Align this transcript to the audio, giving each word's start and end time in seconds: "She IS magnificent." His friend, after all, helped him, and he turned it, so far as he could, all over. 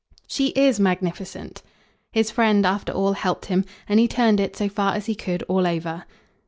"She 0.25 0.47
IS 0.55 0.79
magnificent." 0.79 1.61
His 2.11 2.31
friend, 2.31 2.65
after 2.65 2.91
all, 2.91 3.13
helped 3.13 3.45
him, 3.45 3.65
and 3.87 3.99
he 3.99 4.07
turned 4.07 4.39
it, 4.39 4.55
so 4.55 4.67
far 4.67 4.95
as 4.95 5.05
he 5.05 5.13
could, 5.13 5.43
all 5.43 5.67
over. 5.67 6.05